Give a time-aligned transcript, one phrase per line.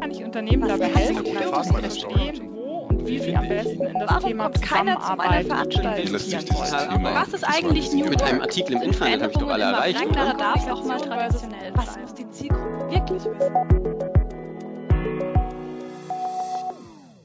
[0.00, 3.48] Kann ich Unternehmen Was dabei helfen, eine gute zu verstehen, wo und wie sie am
[3.48, 7.14] besten in das Warum Thema kommt keiner zu meiner Zusammenarbeit investieren wollen?
[7.14, 8.42] Was ist eigentlich New Mit einem?
[8.42, 10.34] Artikel im Internet habe ich doch alle erreicht, oder?
[10.34, 13.54] darf noch mal traditionell Was muss die Zielgruppe wirklich wissen?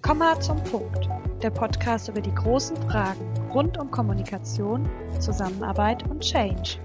[0.02, 1.10] Komma zum Punkt.
[1.42, 3.22] Der Podcast über die großen Fragen
[3.54, 4.90] rund um Kommunikation,
[5.20, 6.78] Zusammenarbeit und Change.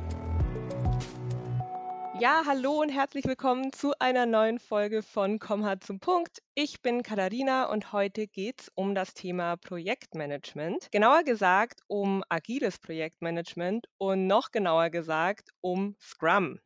[2.20, 6.42] Ja, hallo und herzlich willkommen zu einer neuen Folge von Komm hart zum Punkt.
[6.54, 10.90] Ich bin Katharina und heute geht's um das Thema Projektmanagement.
[10.90, 16.59] Genauer gesagt um agiles Projektmanagement und noch genauer gesagt um Scrum.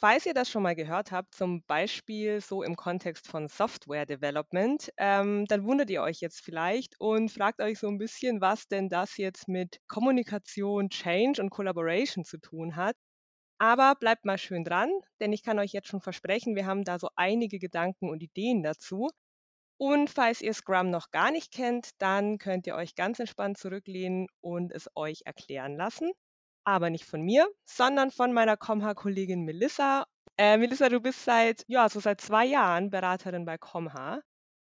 [0.00, 4.90] Falls ihr das schon mal gehört habt, zum Beispiel so im Kontext von Software Development,
[4.96, 8.88] ähm, dann wundert ihr euch jetzt vielleicht und fragt euch so ein bisschen, was denn
[8.88, 12.96] das jetzt mit Kommunikation, Change und Collaboration zu tun hat.
[13.58, 14.90] Aber bleibt mal schön dran,
[15.20, 18.62] denn ich kann euch jetzt schon versprechen, wir haben da so einige Gedanken und Ideen
[18.62, 19.10] dazu.
[19.78, 24.26] Und falls ihr Scrum noch gar nicht kennt, dann könnt ihr euch ganz entspannt zurücklehnen
[24.40, 26.12] und es euch erklären lassen.
[26.64, 30.06] Aber nicht von mir, sondern von meiner Comha-Kollegin Melissa.
[30.36, 34.20] Äh, Melissa, du bist seit, ja, so seit zwei Jahren Beraterin bei Comha.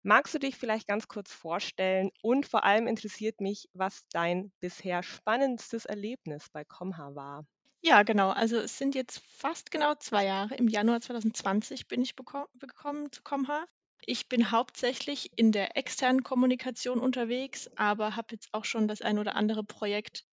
[0.03, 5.03] Magst du dich vielleicht ganz kurz vorstellen und vor allem interessiert mich, was dein bisher
[5.03, 7.45] spannendstes Erlebnis bei Comha war?
[7.81, 8.29] Ja, genau.
[8.29, 10.55] Also es sind jetzt fast genau zwei Jahre.
[10.55, 13.65] Im Januar 2020 bin ich gekommen zu Comha.
[14.05, 19.19] Ich bin hauptsächlich in der externen Kommunikation unterwegs, aber habe jetzt auch schon das ein
[19.19, 20.23] oder andere Projekt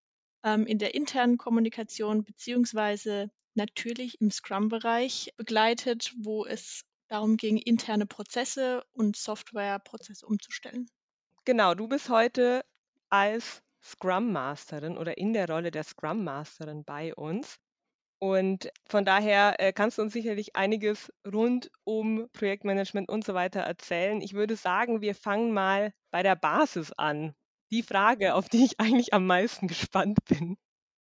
[0.45, 8.07] ähm, in der internen Kommunikation beziehungsweise natürlich im Scrum-Bereich begleitet, wo es darum ging, interne
[8.07, 10.89] Prozesse und Softwareprozesse umzustellen.
[11.45, 12.65] Genau, du bist heute
[13.11, 17.59] als Scrum Masterin oder in der Rolle der Scrum Masterin bei uns.
[18.19, 23.61] Und von daher äh, kannst du uns sicherlich einiges rund um Projektmanagement und so weiter
[23.61, 24.23] erzählen.
[24.23, 27.35] Ich würde sagen, wir fangen mal bei der Basis an.
[27.71, 30.57] Die Frage, auf die ich eigentlich am meisten gespannt bin.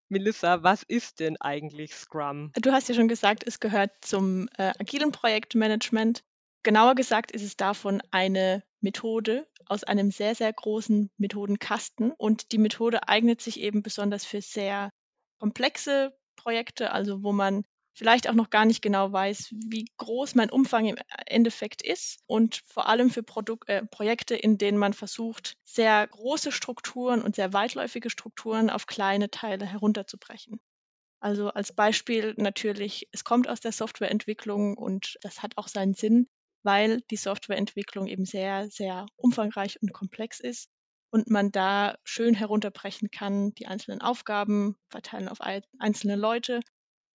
[0.09, 2.51] Melissa, was ist denn eigentlich Scrum?
[2.55, 6.23] Du hast ja schon gesagt, es gehört zum äh, agilen Projektmanagement.
[6.63, 12.11] Genauer gesagt ist es davon eine Methode aus einem sehr, sehr großen Methodenkasten.
[12.11, 14.91] Und die Methode eignet sich eben besonders für sehr
[15.39, 17.63] komplexe Projekte, also wo man
[17.95, 22.63] vielleicht auch noch gar nicht genau weiß, wie groß mein Umfang im Endeffekt ist und
[22.65, 27.53] vor allem für Produk äh, Projekte, in denen man versucht, sehr große Strukturen und sehr
[27.53, 30.59] weitläufige Strukturen auf kleine Teile herunterzubrechen.
[31.19, 36.27] Also als Beispiel natürlich, es kommt aus der Softwareentwicklung und das hat auch seinen Sinn,
[36.63, 40.69] weil die Softwareentwicklung eben sehr, sehr umfangreich und komplex ist
[41.11, 46.61] und man da schön herunterbrechen kann, die einzelnen Aufgaben verteilen auf ein- einzelne Leute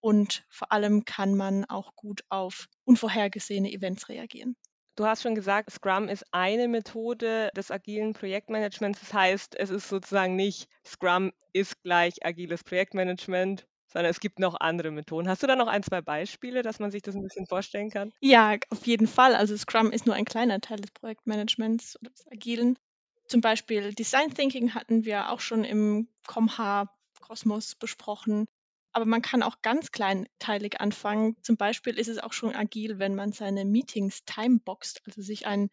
[0.01, 4.57] und vor allem kann man auch gut auf unvorhergesehene Events reagieren.
[4.97, 8.99] Du hast schon gesagt, Scrum ist eine Methode des agilen Projektmanagements.
[9.01, 14.59] Das heißt, es ist sozusagen nicht Scrum ist gleich agiles Projektmanagement, sondern es gibt noch
[14.61, 15.29] andere Methoden.
[15.29, 18.13] Hast du da noch ein, zwei Beispiele, dass man sich das ein bisschen vorstellen kann?
[18.21, 19.35] Ja, auf jeden Fall.
[19.35, 22.79] Also Scrum ist nur ein kleiner Teil des Projektmanagements oder des Agilen.
[23.27, 28.47] Zum Beispiel Design Thinking hatten wir auch schon im ComH-Kosmos besprochen.
[28.93, 31.37] Aber man kann auch ganz kleinteilig anfangen.
[31.43, 35.71] Zum Beispiel ist es auch schon agil, wenn man seine Meetings timeboxt, also sich einen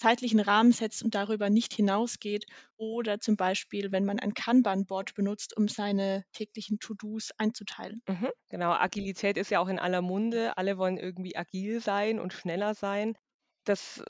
[0.00, 2.46] zeitlichen Rahmen setzt und darüber nicht hinausgeht.
[2.76, 8.02] Oder zum Beispiel, wenn man ein Kanban-Board benutzt, um seine täglichen To-Dos einzuteilen.
[8.08, 10.56] Mhm, genau, Agilität ist ja auch in aller Munde.
[10.58, 13.16] Alle wollen irgendwie agil sein und schneller sein.
[13.64, 14.02] Das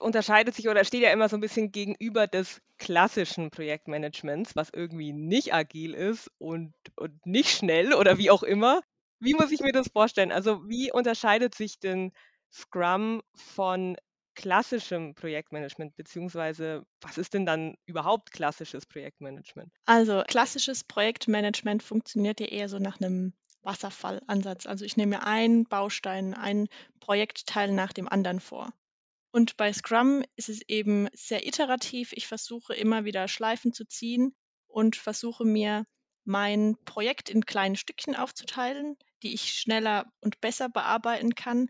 [0.00, 5.12] unterscheidet sich oder steht ja immer so ein bisschen gegenüber des klassischen Projektmanagements, was irgendwie
[5.12, 8.82] nicht agil ist und, und nicht schnell oder wie auch immer.
[9.20, 10.30] Wie muss ich mir das vorstellen?
[10.30, 12.12] Also wie unterscheidet sich denn
[12.52, 13.96] Scrum von
[14.38, 19.72] klassischem Projektmanagement, beziehungsweise was ist denn dann überhaupt klassisches Projektmanagement?
[19.84, 23.32] Also klassisches Projektmanagement funktioniert ja eher so nach einem
[23.62, 24.66] Wasserfallansatz.
[24.66, 26.68] Also ich nehme mir einen Baustein, einen
[27.00, 28.72] Projektteil nach dem anderen vor.
[29.32, 32.12] Und bei Scrum ist es eben sehr iterativ.
[32.12, 34.36] Ich versuche immer wieder Schleifen zu ziehen
[34.68, 35.84] und versuche mir
[36.24, 41.68] mein Projekt in kleinen Stückchen aufzuteilen, die ich schneller und besser bearbeiten kann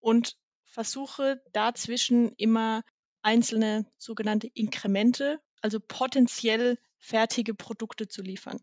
[0.00, 0.36] und
[0.70, 2.82] versuche dazwischen immer
[3.22, 8.60] einzelne sogenannte Inkremente, also potenziell fertige Produkte zu liefern.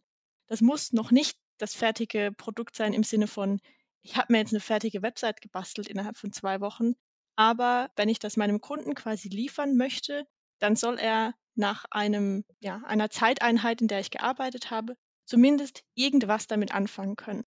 [0.48, 3.60] Das muss noch nicht das fertige Produkt sein im Sinne von,
[4.02, 6.94] ich habe mir jetzt eine fertige Website gebastelt innerhalb von zwei Wochen,
[7.36, 10.26] aber wenn ich das meinem Kunden quasi liefern möchte,
[10.60, 14.96] dann soll er nach einem, ja, einer Zeiteinheit, in der ich gearbeitet habe,
[15.26, 17.44] zumindest irgendwas damit anfangen können.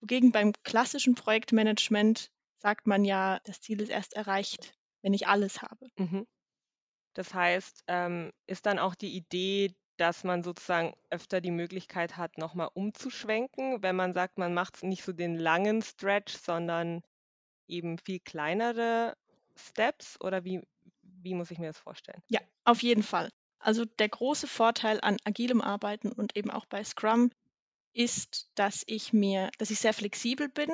[0.00, 5.62] Wogegen beim klassischen Projektmanagement sagt man ja, das Ziel ist erst erreicht, wenn ich alles
[5.62, 5.88] habe.
[5.96, 6.26] Mhm.
[7.14, 12.36] Das heißt, ähm, ist dann auch die Idee, dass man sozusagen öfter die Möglichkeit hat,
[12.36, 17.02] nochmal umzuschwenken, wenn man sagt, man macht nicht so den langen Stretch, sondern
[17.66, 19.16] eben viel kleinere
[19.56, 20.20] Steps?
[20.20, 20.62] Oder wie,
[21.02, 22.22] wie muss ich mir das vorstellen?
[22.28, 23.30] Ja, auf jeden Fall.
[23.58, 27.30] Also der große Vorteil an agilem Arbeiten und eben auch bei Scrum
[27.94, 30.70] ist, dass ich mir, dass ich sehr flexibel bin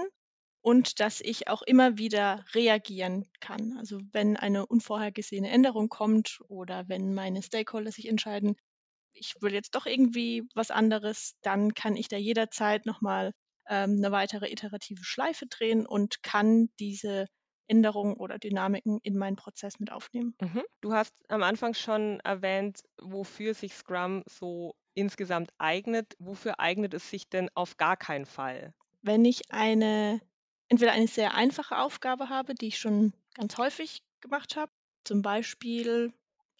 [0.62, 3.76] und dass ich auch immer wieder reagieren kann.
[3.78, 8.56] Also wenn eine unvorhergesehene Änderung kommt oder wenn meine Stakeholder sich entscheiden,
[9.14, 13.32] ich will jetzt doch irgendwie was anderes, dann kann ich da jederzeit nochmal
[13.68, 17.26] ähm, eine weitere iterative Schleife drehen und kann diese
[17.68, 20.36] Änderungen oder Dynamiken in meinen Prozess mit aufnehmen.
[20.42, 20.62] Mhm.
[20.82, 26.14] Du hast am Anfang schon erwähnt, wofür sich Scrum so insgesamt eignet.
[26.18, 28.74] Wofür eignet es sich denn auf gar keinen Fall?
[29.00, 30.20] Wenn ich eine
[30.72, 34.72] entweder eine sehr einfache Aufgabe habe, die ich schon ganz häufig gemacht habe,
[35.04, 36.14] zum Beispiel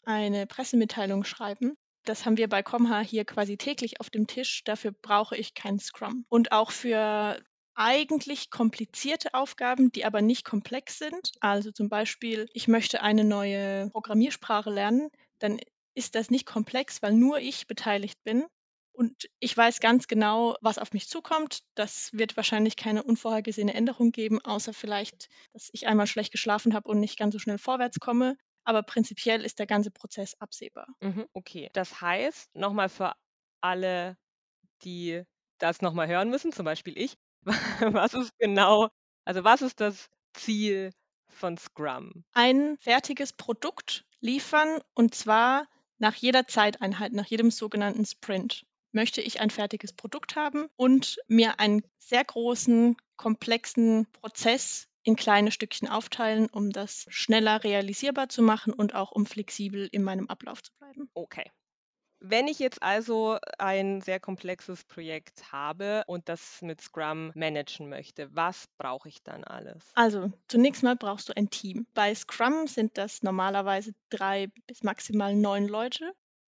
[0.05, 1.79] eine Pressemitteilung schreiben.
[2.05, 4.65] Das haben wir bei Comha hier quasi täglich auf dem Tisch.
[4.65, 6.27] Dafür brauche ich kein Scrum.
[6.29, 7.43] Und auch für
[7.75, 11.33] eigentlich komplizierte Aufgaben, die aber nicht komplex sind.
[11.41, 15.59] Also zum Beispiel, ich möchte eine neue Programmiersprache lernen, dann
[15.95, 18.45] ist das nicht komplex, weil nur ich beteiligt bin.
[18.93, 21.61] Und ich weiß ganz genau, was auf mich zukommt.
[21.75, 26.89] Das wird wahrscheinlich keine unvorhergesehene Änderung geben, außer vielleicht, dass ich einmal schlecht geschlafen habe
[26.89, 28.37] und nicht ganz so schnell vorwärts komme.
[28.65, 30.87] Aber prinzipiell ist der ganze Prozess absehbar.
[31.01, 31.69] Mhm, okay.
[31.73, 33.15] Das heißt, nochmal für
[33.61, 34.17] alle,
[34.85, 35.25] die
[35.59, 37.17] das nochmal hören müssen, zum Beispiel ich,
[37.81, 38.89] was ist genau,
[39.25, 40.93] also was ist das Ziel
[41.29, 42.25] von Scrum?
[42.35, 45.67] Ein fertiges Produkt liefern und zwar
[45.99, 51.61] nach jeder Zeiteinheit, nach jedem sogenannten Sprint möchte ich ein fertiges Produkt haben und mir
[51.61, 58.73] einen sehr großen, komplexen Prozess in kleine Stückchen aufteilen, um das schneller realisierbar zu machen
[58.73, 61.11] und auch um flexibel in meinem Ablauf zu bleiben.
[61.15, 61.51] Okay.
[62.25, 68.29] Wenn ich jetzt also ein sehr komplexes Projekt habe und das mit Scrum managen möchte,
[68.33, 69.83] was brauche ich dann alles?
[69.95, 71.85] Also zunächst mal brauchst du ein Team.
[71.95, 76.13] Bei Scrum sind das normalerweise drei bis maximal neun Leute,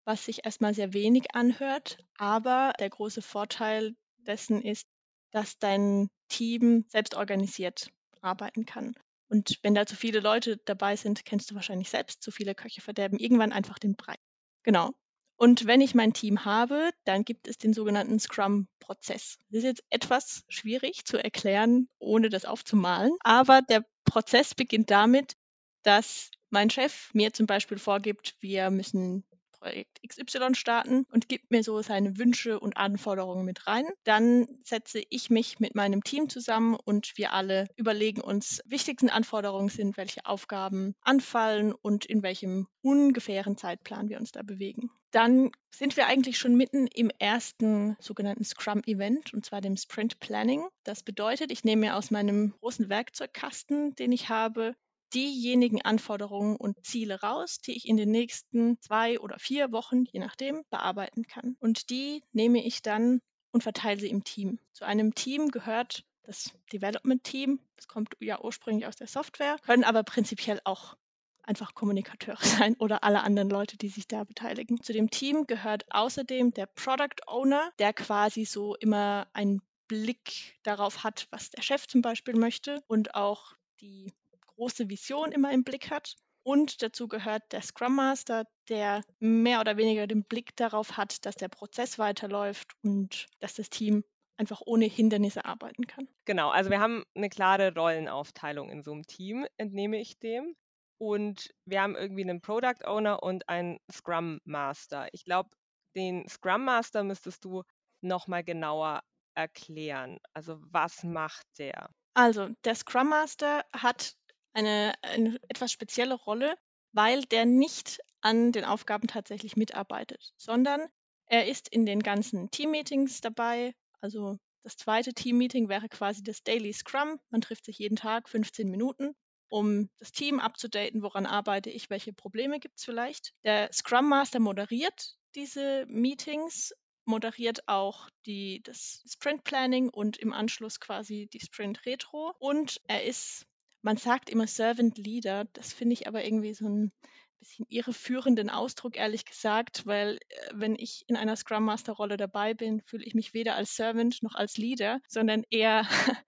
[0.09, 1.99] was sich erstmal sehr wenig anhört.
[2.17, 4.89] Aber der große Vorteil dessen ist,
[5.33, 7.91] dass dein Team selbst organisiert
[8.23, 8.95] arbeiten kann.
[9.29, 12.81] Und wenn da zu viele Leute dabei sind, kennst du wahrscheinlich selbst, zu viele Köche
[12.81, 14.15] verderben irgendwann einfach den Brei.
[14.63, 14.93] Genau.
[15.37, 19.39] Und wenn ich mein Team habe, dann gibt es den sogenannten Scrum-Prozess.
[19.51, 23.13] Das ist jetzt etwas schwierig zu erklären, ohne das aufzumalen.
[23.21, 25.37] Aber der Prozess beginnt damit,
[25.83, 29.28] dass mein Chef mir zum Beispiel vorgibt, wir müssen
[29.61, 33.87] Projekt XY starten und gibt mir so seine Wünsche und Anforderungen mit rein.
[34.05, 39.69] Dann setze ich mich mit meinem Team zusammen und wir alle überlegen uns, wichtigsten Anforderungen
[39.69, 44.91] sind, welche Aufgaben anfallen und in welchem ungefähren Zeitplan wir uns da bewegen.
[45.11, 50.67] Dann sind wir eigentlich schon mitten im ersten sogenannten Scrum-Event, und zwar dem Sprint Planning.
[50.85, 54.75] Das bedeutet, ich nehme mir aus meinem großen Werkzeugkasten, den ich habe,
[55.15, 60.21] diejenigen Anforderungen und Ziele raus, die ich in den nächsten zwei oder vier Wochen, je
[60.21, 61.57] nachdem, bearbeiten kann.
[61.61, 63.21] Und die nehme ich dann
[63.53, 64.59] und verteile sie im Team.
[64.73, 69.85] Zu einem Team gehört das Development Team, das kommt ja ursprünglich aus der Software, können
[69.85, 70.95] aber prinzipiell auch
[71.43, 74.83] einfach Kommunikateure sein oder alle anderen Leute, die sich da beteiligen.
[74.83, 81.03] Zu dem Team gehört außerdem der Product Owner, der quasi so immer einen Blick darauf
[81.03, 84.12] hat, was der Chef zum Beispiel möchte und auch die
[84.59, 86.17] große Vision immer im Blick hat.
[86.43, 91.37] Und dazu gehört der Scrum Master, der mehr oder weniger den Blick darauf hat, dass
[91.37, 94.03] der Prozess weiterläuft und dass das Team
[94.37, 96.09] einfach ohne Hindernisse arbeiten kann.
[96.25, 100.55] Genau, also wir haben eine klare Rollenaufteilung in so einem Team, entnehme ich dem.
[101.00, 105.09] Und wir haben irgendwie einen Product Owner und einen Scrum Master.
[105.12, 105.50] Ich glaube,
[105.95, 107.62] den Scrum Master müsstest du
[108.00, 109.03] nochmal genauer
[109.35, 110.19] erklären.
[110.35, 111.91] Also was macht der?
[112.15, 114.15] Also der Scrum Master hat
[114.59, 116.57] eine, eine etwas spezielle Rolle,
[116.93, 120.87] weil der nicht an den Aufgaben tatsächlich mitarbeitet, sondern
[121.27, 123.75] er ist in den ganzen Teammeetings dabei.
[124.00, 127.21] Also das zweite Teammeeting wäre quasi das Daily Scrum.
[127.31, 129.15] Man trifft sich jeden Tag 15 Minuten,
[129.49, 133.33] um das Team abzudaten, woran arbeite ich, welche Probleme gibt es vielleicht.
[133.45, 136.75] Der Scrum Master moderiert diese Meetings,
[137.05, 142.35] moderiert auch die, das Sprint Planning und im Anschluss quasi die Sprint Retro.
[142.38, 143.47] Und er ist
[143.82, 146.92] man sagt immer Servant Leader, das finde ich aber irgendwie so ein
[147.38, 152.54] bisschen irreführenden Ausdruck, ehrlich gesagt, weil äh, wenn ich in einer Scrum Master Rolle dabei
[152.54, 155.87] bin, fühle ich mich weder als Servant noch als Leader, sondern eher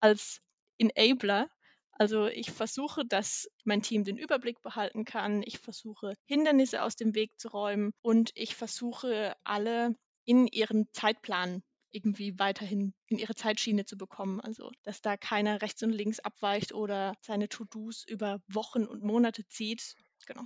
[0.00, 0.40] als
[0.78, 1.48] Enabler,
[1.92, 5.42] Also ich versuche, dass mein Team den Überblick behalten kann.
[5.44, 7.92] Ich versuche, Hindernisse aus dem Weg zu räumen.
[8.02, 9.94] Und ich versuche, alle
[10.24, 11.62] in ihren Zeitplan
[11.92, 14.40] irgendwie weiterhin in ihre Zeitschiene zu bekommen.
[14.40, 19.46] Also, dass da keiner rechts und links abweicht oder seine To-Dos über Wochen und Monate
[19.46, 19.94] zieht.
[20.26, 20.42] Genau.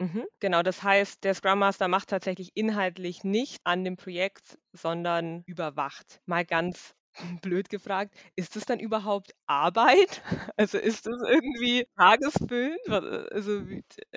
[0.00, 0.26] Mhm.
[0.40, 6.20] Genau, das heißt, der Scrum Master macht tatsächlich inhaltlich nicht an dem Projekt, sondern überwacht.
[6.26, 6.94] Mal ganz
[7.42, 10.22] blöd gefragt, ist das dann überhaupt Arbeit?
[10.56, 12.86] Also ist das irgendwie tagesfüllend?
[12.88, 13.62] Also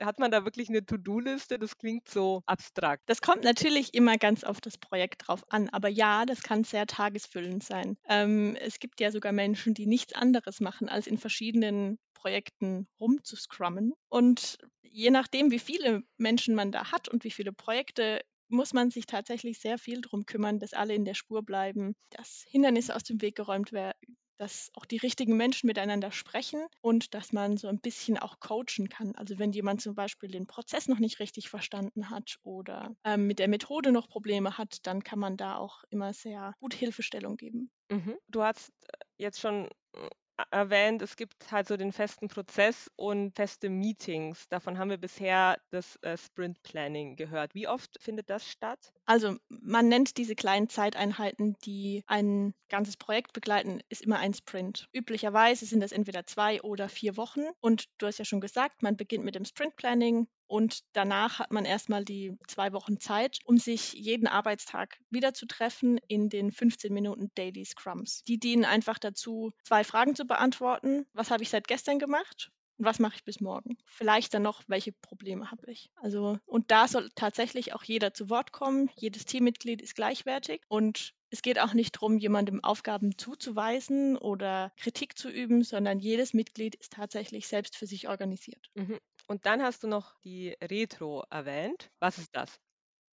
[0.02, 1.58] hat man da wirklich eine To-Do-Liste?
[1.58, 3.04] Das klingt so abstrakt.
[3.06, 6.86] Das kommt natürlich immer ganz auf das Projekt drauf an, aber ja, das kann sehr
[6.86, 7.98] tagesfüllend sein.
[8.10, 13.94] Ähm, es gibt ja sogar Menschen, die nichts anderes machen, als in verschiedenen Projekten rumzuscrummen.
[14.10, 18.22] Und je nachdem, wie viele Menschen man da hat und wie viele Projekte,
[18.54, 22.46] muss man sich tatsächlich sehr viel darum kümmern, dass alle in der Spur bleiben, dass
[22.50, 27.32] Hindernisse aus dem Weg geräumt werden, dass auch die richtigen Menschen miteinander sprechen und dass
[27.34, 29.16] man so ein bisschen auch coachen kann.
[29.16, 33.40] Also wenn jemand zum Beispiel den Prozess noch nicht richtig verstanden hat oder ähm, mit
[33.40, 37.72] der Methode noch Probleme hat, dann kann man da auch immer sehr gut Hilfestellung geben.
[37.90, 38.18] Mhm.
[38.28, 40.10] Du hast äh, jetzt schon äh,
[40.52, 44.48] erwähnt, es gibt halt so den festen Prozess und feste Meetings.
[44.50, 47.54] Davon haben wir bisher das äh, Sprint Planning gehört.
[47.56, 48.94] Wie oft findet das statt?
[49.06, 54.88] Also man nennt diese kleinen Zeiteinheiten, die ein ganzes Projekt begleiten, ist immer ein Sprint.
[54.94, 57.44] Üblicherweise sind das entweder zwei oder vier Wochen.
[57.60, 61.52] Und du hast ja schon gesagt, man beginnt mit dem Sprint Planning und danach hat
[61.52, 66.52] man erstmal die zwei Wochen Zeit, um sich jeden Arbeitstag wieder zu treffen in den
[66.52, 68.24] 15 Minuten Daily Scrums.
[68.24, 71.06] Die dienen einfach dazu, zwei Fragen zu beantworten.
[71.14, 72.52] Was habe ich seit gestern gemacht?
[72.78, 73.78] Und was mache ich bis morgen?
[73.86, 75.92] Vielleicht dann noch, welche Probleme habe ich?
[75.96, 78.90] Also, und da soll tatsächlich auch jeder zu Wort kommen.
[78.96, 85.18] Jedes Teammitglied ist gleichwertig und es geht auch nicht darum, jemandem Aufgaben zuzuweisen oder Kritik
[85.18, 88.70] zu üben, sondern jedes Mitglied ist tatsächlich selbst für sich organisiert.
[88.76, 89.00] Mhm.
[89.30, 91.92] Und dann hast du noch die Retro erwähnt.
[92.00, 92.60] Was ist das?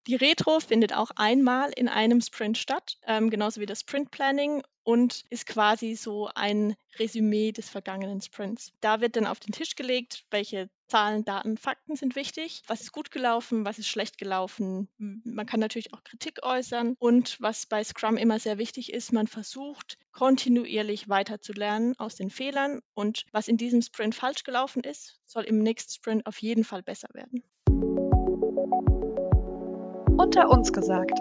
[0.06, 4.62] Die Retro findet auch einmal in einem Sprint statt, ähm, genauso wie das Sprint Planning
[4.82, 8.72] und ist quasi so ein Resümee des vergangenen Sprints.
[8.80, 12.92] Da wird dann auf den Tisch gelegt, welche Zahlen, Daten, Fakten sind wichtig, was ist
[12.92, 14.88] gut gelaufen, was ist schlecht gelaufen.
[14.98, 19.28] Man kann natürlich auch Kritik äußern und was bei Scrum immer sehr wichtig ist, man
[19.28, 24.82] versucht kontinuierlich weiter zu lernen aus den Fehlern und was in diesem Sprint falsch gelaufen
[24.82, 27.44] ist, soll im nächsten Sprint auf jeden Fall besser werden.
[30.22, 31.18] Unter uns gesagt.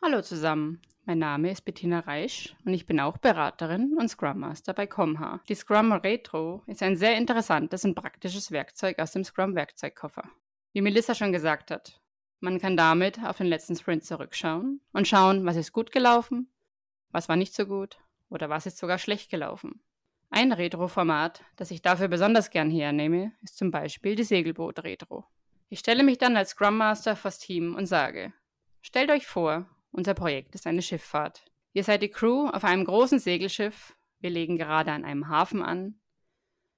[0.00, 4.72] Hallo zusammen, mein Name ist Bettina Reisch und ich bin auch Beraterin und Scrum Master
[4.72, 5.42] bei Comha.
[5.46, 10.30] Die Scrum Retro ist ein sehr interessantes und praktisches Werkzeug aus dem Scrum Werkzeugkoffer.
[10.72, 12.00] Wie Melissa schon gesagt hat,
[12.40, 16.50] man kann damit auf den letzten Sprint zurückschauen und schauen, was ist gut gelaufen,
[17.10, 17.98] was war nicht so gut
[18.30, 19.82] oder was ist sogar schlecht gelaufen.
[20.30, 25.24] Ein Retro-Format, das ich dafür besonders gern hernehme, ist zum Beispiel die Segelboot-Retro.
[25.70, 28.32] Ich stelle mich dann als Scrum Master vors Team und sage,
[28.82, 31.44] stellt euch vor, unser Projekt ist eine Schifffahrt.
[31.72, 36.00] Ihr seid die Crew auf einem großen Segelschiff, wir legen gerade an einem Hafen an.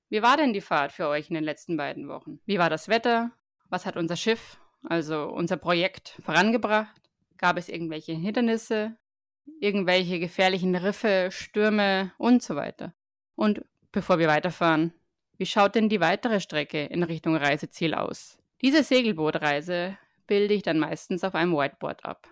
[0.08, 2.40] Wie war denn die Fahrt für euch in den letzten beiden Wochen?
[2.46, 3.32] Wie war das Wetter?
[3.68, 7.00] Was hat unser Schiff, also unser Projekt, vorangebracht?
[7.38, 8.96] Gab es irgendwelche Hindernisse,
[9.60, 12.94] irgendwelche gefährlichen Riffe, Stürme und so weiter?
[13.40, 14.92] Und bevor wir weiterfahren,
[15.38, 18.36] wie schaut denn die weitere Strecke in Richtung Reiseziel aus?
[18.60, 22.28] Diese Segelbootreise bilde ich dann meistens auf einem Whiteboard ab.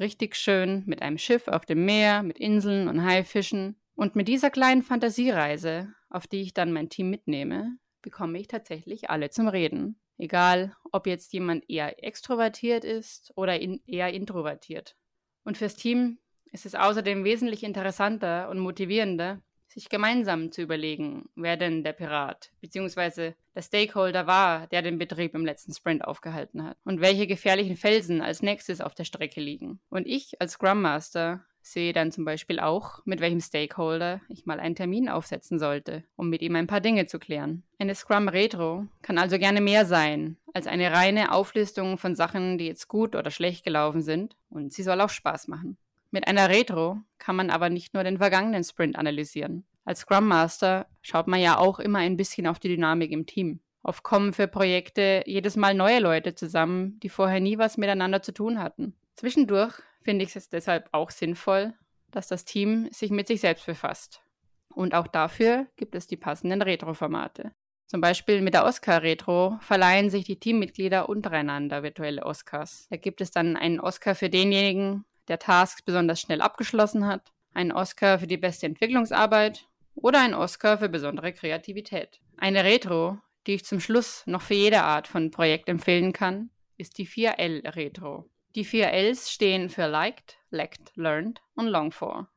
[0.00, 3.76] Richtig schön mit einem Schiff auf dem Meer, mit Inseln und Haifischen.
[3.96, 9.10] Und mit dieser kleinen Fantasiereise, auf die ich dann mein Team mitnehme, bekomme ich tatsächlich
[9.10, 10.00] alle zum Reden.
[10.16, 14.96] Egal, ob jetzt jemand eher extrovertiert ist oder in eher introvertiert.
[15.44, 16.16] Und fürs Team
[16.50, 19.42] ist es außerdem wesentlich interessanter und motivierender,
[19.76, 23.34] sich gemeinsam zu überlegen, wer denn der Pirat bzw.
[23.54, 28.22] der Stakeholder war, der den Betrieb im letzten Sprint aufgehalten hat und welche gefährlichen Felsen
[28.22, 29.78] als nächstes auf der Strecke liegen.
[29.90, 34.60] Und ich als Scrum Master sehe dann zum Beispiel auch, mit welchem Stakeholder ich mal
[34.60, 37.64] einen Termin aufsetzen sollte, um mit ihm ein paar Dinge zu klären.
[37.78, 42.66] Eine Scrum Retro kann also gerne mehr sein als eine reine Auflistung von Sachen, die
[42.66, 45.76] jetzt gut oder schlecht gelaufen sind, und sie soll auch Spaß machen.
[46.16, 49.66] Mit einer Retro kann man aber nicht nur den vergangenen Sprint analysieren.
[49.84, 53.60] Als Scrum Master schaut man ja auch immer ein bisschen auf die Dynamik im Team.
[53.82, 58.32] Oft kommen für Projekte jedes Mal neue Leute zusammen, die vorher nie was miteinander zu
[58.32, 58.94] tun hatten.
[59.16, 61.74] Zwischendurch finde ich es deshalb auch sinnvoll,
[62.12, 64.22] dass das Team sich mit sich selbst befasst.
[64.70, 67.52] Und auch dafür gibt es die passenden Retro-Formate.
[67.84, 72.86] Zum Beispiel mit der Oscar-Retro verleihen sich die Teammitglieder untereinander virtuelle Oscars.
[72.88, 77.72] Da gibt es dann einen Oscar für denjenigen, der Tasks besonders schnell abgeschlossen hat, einen
[77.72, 82.20] Oscar für die beste Entwicklungsarbeit oder einen Oscar für besondere Kreativität.
[82.36, 86.98] Eine Retro, die ich zum Schluss noch für jede Art von Projekt empfehlen kann, ist
[86.98, 88.28] die 4L Retro.
[88.54, 92.28] Die vier Ls stehen für Liked, Lacked, Learned und Long for.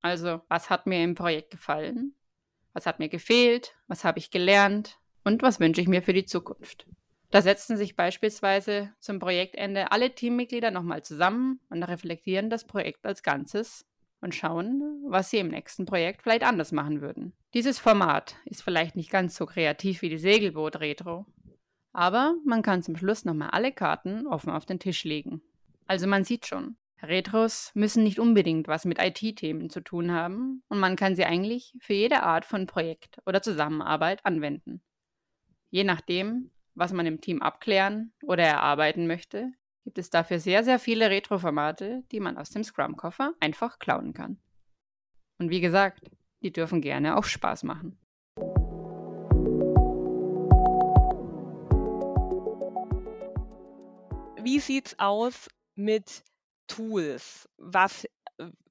[0.00, 2.14] Also, was hat mir im Projekt gefallen?
[2.72, 3.74] Was hat mir gefehlt?
[3.86, 4.98] Was habe ich gelernt?
[5.24, 6.86] Und was wünsche ich mir für die Zukunft?
[7.30, 13.22] Da setzen sich beispielsweise zum Projektende alle Teammitglieder nochmal zusammen und reflektieren das Projekt als
[13.22, 13.84] Ganzes
[14.20, 17.34] und schauen, was sie im nächsten Projekt vielleicht anders machen würden.
[17.54, 21.26] Dieses Format ist vielleicht nicht ganz so kreativ wie die Segelboot-Retro,
[21.92, 25.42] aber man kann zum Schluss nochmal alle Karten offen auf den Tisch legen.
[25.86, 30.80] Also man sieht schon, Retros müssen nicht unbedingt was mit IT-Themen zu tun haben und
[30.80, 34.82] man kann sie eigentlich für jede Art von Projekt oder Zusammenarbeit anwenden.
[35.70, 39.50] Je nachdem, was man im Team abklären oder erarbeiten möchte,
[39.82, 44.38] gibt es dafür sehr, sehr viele Retro-Formate, die man aus dem Scrum-Koffer einfach klauen kann.
[45.38, 46.08] Und wie gesagt,
[46.40, 47.98] die dürfen gerne auch Spaß machen.
[54.40, 56.22] Wie sieht's aus mit
[56.68, 57.48] Tools?
[57.56, 58.06] Was,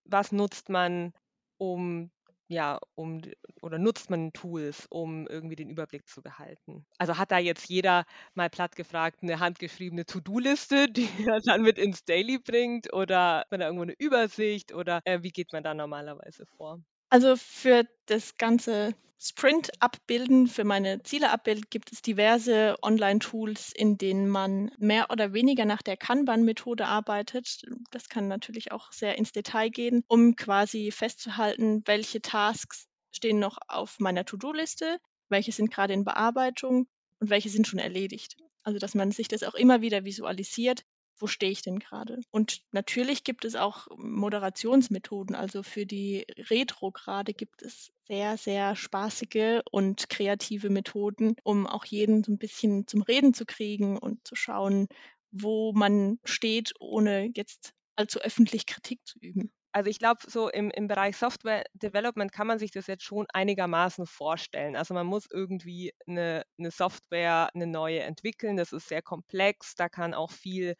[0.06, 1.14] was nutzt man,
[1.58, 2.10] um
[2.48, 3.22] ja, um
[3.62, 6.86] oder nutzt man Tools, um irgendwie den Überblick zu behalten?
[7.00, 11.78] Also hat da jetzt jeder mal platt gefragt eine handgeschriebene To-Do-Liste, die er dann mit
[11.78, 15.64] ins Daily bringt oder hat man da irgendwo eine Übersicht oder äh, wie geht man
[15.64, 16.80] da normalerweise vor?
[17.10, 23.98] Also für das ganze Sprint abbilden, für meine Ziele abbilden, gibt es diverse Online-Tools, in
[23.98, 27.62] denen man mehr oder weniger nach der Kanban-Methode arbeitet.
[27.92, 33.58] Das kann natürlich auch sehr ins Detail gehen, um quasi festzuhalten, welche Tasks stehen noch
[33.68, 35.00] auf meiner To-Do-Liste,
[35.30, 36.88] welche sind gerade in Bearbeitung
[37.20, 38.38] und welche sind schon erledigt.
[38.64, 40.84] Also dass man sich das auch immer wieder visualisiert,
[41.20, 42.20] wo stehe ich denn gerade?
[42.32, 45.36] Und natürlich gibt es auch Moderationsmethoden.
[45.36, 51.86] Also für die Retro gerade gibt es sehr, sehr spaßige und kreative Methoden, um auch
[51.86, 54.88] jeden so ein bisschen zum Reden zu kriegen und zu schauen,
[55.32, 59.52] wo man steht, ohne jetzt allzu öffentlich Kritik zu üben.
[59.74, 63.28] Also ich glaube, so im, im Bereich Software Development kann man sich das jetzt schon
[63.34, 64.76] einigermaßen vorstellen.
[64.76, 68.58] Also man muss irgendwie eine, eine Software, eine neue entwickeln.
[68.58, 69.76] Das ist sehr komplex.
[69.76, 70.76] Da kann auch viel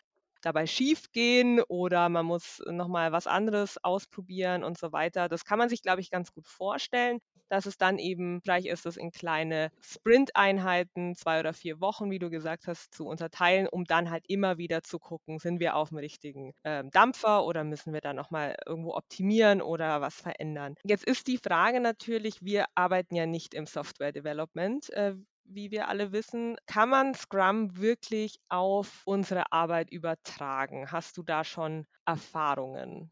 [0.48, 5.28] dabei schief gehen oder man muss nochmal was anderes ausprobieren und so weiter.
[5.28, 8.86] Das kann man sich, glaube ich, ganz gut vorstellen, dass es dann eben vielleicht ist,
[8.86, 13.84] das in kleine Sprint-Einheiten, zwei oder vier Wochen, wie du gesagt hast, zu unterteilen, um
[13.84, 17.94] dann halt immer wieder zu gucken, sind wir auf dem richtigen äh, Dampfer oder müssen
[17.94, 20.76] wir da nochmal irgendwo optimieren oder was verändern.
[20.84, 24.90] Jetzt ist die Frage natürlich, wir arbeiten ja nicht im Software Development.
[24.92, 25.16] Äh,
[25.48, 26.58] wie wir alle wissen.
[26.66, 30.92] Kann man Scrum wirklich auf unsere Arbeit übertragen?
[30.92, 33.12] Hast du da schon Erfahrungen?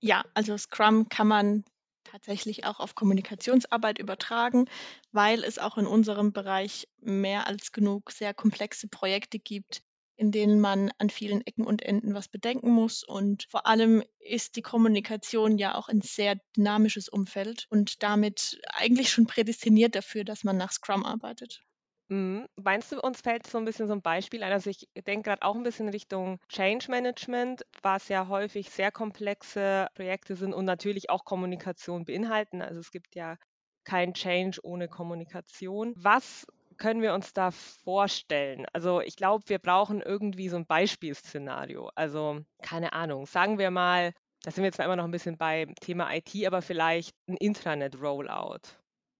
[0.00, 1.64] Ja, also Scrum kann man
[2.04, 4.66] tatsächlich auch auf Kommunikationsarbeit übertragen,
[5.12, 9.82] weil es auch in unserem Bereich mehr als genug sehr komplexe Projekte gibt,
[10.16, 13.04] in denen man an vielen Ecken und Enden was bedenken muss.
[13.04, 19.10] Und vor allem ist die Kommunikation ja auch ein sehr dynamisches Umfeld und damit eigentlich
[19.10, 21.62] schon prädestiniert dafür, dass man nach Scrum arbeitet.
[22.10, 22.48] Mhm.
[22.56, 24.52] Meinst du, uns fällt so ein bisschen so ein Beispiel ein?
[24.52, 29.88] Also ich denke gerade auch ein bisschen Richtung Change Management, was ja häufig sehr komplexe
[29.94, 32.62] Projekte sind und natürlich auch Kommunikation beinhalten.
[32.62, 33.36] Also es gibt ja
[33.84, 35.92] kein Change ohne Kommunikation.
[35.96, 36.46] Was
[36.78, 38.64] können wir uns da vorstellen?
[38.72, 41.90] Also ich glaube, wir brauchen irgendwie so ein Beispielszenario.
[41.94, 44.12] Also keine Ahnung, sagen wir mal,
[44.44, 48.78] da sind wir zwar immer noch ein bisschen beim Thema IT, aber vielleicht ein Intranet-Rollout.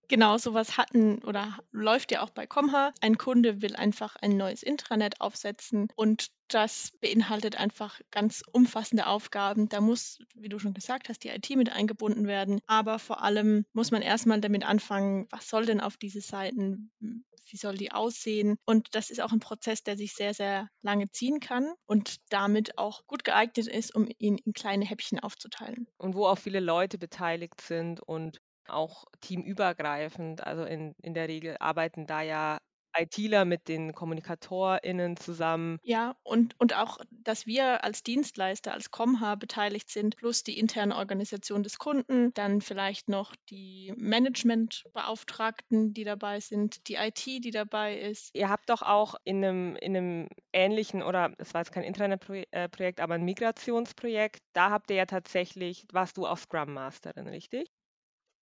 [0.09, 2.91] Genau, sowas hatten oder läuft ja auch bei Comha.
[2.99, 9.69] Ein Kunde will einfach ein neues Intranet aufsetzen und das beinhaltet einfach ganz umfassende Aufgaben.
[9.69, 12.59] Da muss, wie du schon gesagt hast, die IT mit eingebunden werden.
[12.65, 17.57] Aber vor allem muss man erstmal damit anfangen, was soll denn auf diese Seiten, wie
[17.57, 18.57] soll die aussehen?
[18.65, 22.79] Und das ist auch ein Prozess, der sich sehr, sehr lange ziehen kann und damit
[22.79, 25.87] auch gut geeignet ist, um ihn in kleine Häppchen aufzuteilen.
[25.97, 30.45] Und wo auch viele Leute beteiligt sind und auch teamübergreifend.
[30.45, 32.59] Also in, in der Regel arbeiten da ja
[32.97, 35.79] ITler mit den KommunikatorInnen zusammen.
[35.81, 40.95] Ja, und, und auch, dass wir als Dienstleister, als Comha beteiligt sind, plus die interne
[40.97, 47.97] Organisation des Kunden, dann vielleicht noch die Managementbeauftragten, die dabei sind, die IT, die dabei
[47.97, 48.35] ist.
[48.35, 52.99] Ihr habt doch auch in einem, in einem ähnlichen, oder es war jetzt kein Internetprojekt,
[52.99, 57.71] aber ein Migrationsprojekt, da habt ihr ja tatsächlich, warst du auch Scrum Masterin, richtig?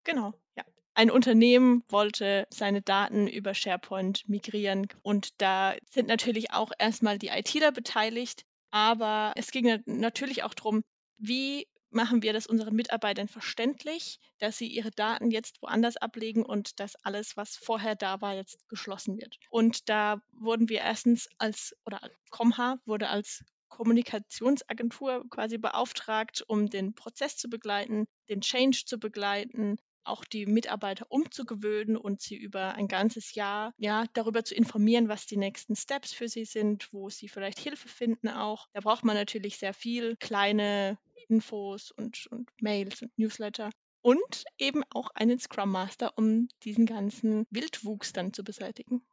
[0.08, 0.63] Genau, ja.
[0.93, 7.28] Ein Unternehmen wollte seine Daten über SharePoint migrieren und da sind natürlich auch erstmal die
[7.28, 10.86] ITler beteiligt, aber es ging natürlich auch darum,
[11.17, 16.80] wie machen wir das unseren Mitarbeitern verständlich, dass sie ihre Daten jetzt woanders ablegen und
[16.80, 19.36] dass alles, was vorher da war, jetzt geschlossen wird.
[19.50, 26.96] Und da wurden wir erstens als, oder Comha wurde als Kommunikationsagentur quasi beauftragt, um den
[26.96, 32.88] Prozess zu begleiten, den Change zu begleiten, auch die Mitarbeiter umzugewöhnen und sie über ein
[32.88, 37.28] ganzes Jahr ja darüber zu informieren, was die nächsten Steps für sie sind, wo sie
[37.28, 38.67] vielleicht Hilfe finden auch.
[38.74, 43.70] Da braucht man natürlich sehr viel kleine Infos und, und Mails und Newsletter
[44.02, 49.06] und eben auch einen Scrum Master, um diesen ganzen Wildwuchs dann zu beseitigen.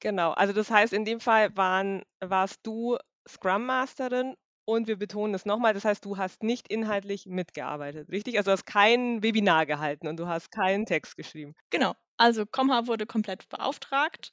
[0.00, 5.34] Genau, also das heißt, in dem Fall waren, warst du Scrum Masterin und wir betonen
[5.34, 8.36] es nochmal, das heißt, du hast nicht inhaltlich mitgearbeitet, richtig?
[8.38, 11.54] Also du hast kein Webinar gehalten und du hast keinen Text geschrieben.
[11.70, 14.32] Genau, also Comha wurde komplett beauftragt,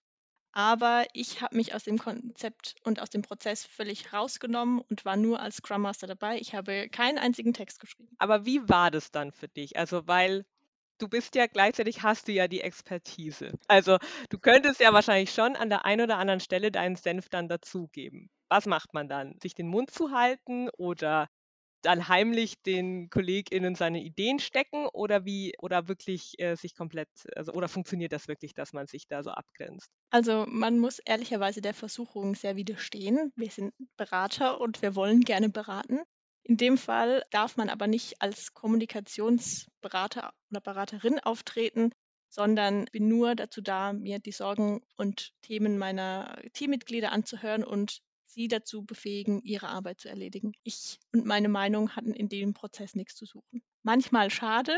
[0.51, 5.17] aber ich habe mich aus dem Konzept und aus dem Prozess völlig rausgenommen und war
[5.17, 6.37] nur als Scrum Master dabei.
[6.39, 8.17] Ich habe keinen einzigen Text geschrieben.
[8.17, 9.77] Aber wie war das dann für dich?
[9.77, 10.45] Also weil
[10.99, 13.53] du bist ja gleichzeitig hast du ja die Expertise.
[13.67, 13.97] Also
[14.29, 18.29] du könntest ja wahrscheinlich schon an der einen oder anderen Stelle deinen Senf dann dazugeben.
[18.49, 19.35] Was macht man dann?
[19.41, 21.27] Sich den Mund zu halten oder
[21.81, 27.53] dann heimlich den KollegInnen seine Ideen stecken oder wie oder wirklich äh, sich komplett, also
[27.53, 29.89] oder funktioniert das wirklich, dass man sich da so abgrenzt?
[30.09, 33.31] Also man muss ehrlicherweise der Versuchung sehr widerstehen.
[33.35, 35.99] Wir sind Berater und wir wollen gerne beraten.
[36.43, 41.91] In dem Fall darf man aber nicht als Kommunikationsberater oder Beraterin auftreten,
[42.29, 48.47] sondern bin nur dazu da, mir die Sorgen und Themen meiner Teammitglieder anzuhören und sie
[48.47, 50.53] dazu befähigen, ihre Arbeit zu erledigen.
[50.63, 53.61] Ich und meine Meinung hatten in dem Prozess nichts zu suchen.
[53.83, 54.77] Manchmal schade,